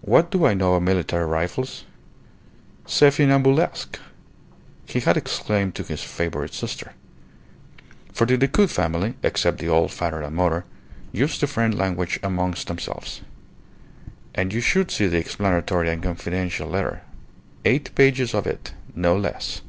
[0.00, 1.84] What do I know of military rifles?
[2.86, 3.98] C'est funambulesque!"
[4.86, 6.94] he had exclaimed to his favourite sister;
[8.10, 10.64] for the Decoud family except the old father and mother
[11.12, 13.20] used the French language amongst themselves.
[14.34, 17.02] "And you should see the explanatory and confidential letter!
[17.66, 19.60] Eight pages of it no less!"